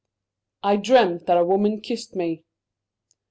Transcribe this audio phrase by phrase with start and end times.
[0.63, 2.43] "I dreamt that a woman kissed me!"